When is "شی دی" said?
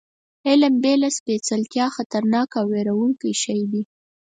3.41-3.83